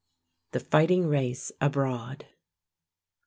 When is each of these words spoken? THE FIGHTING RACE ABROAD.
THE 0.53 0.59
FIGHTING 0.61 1.05
RACE 1.05 1.51
ABROAD. 1.61 2.25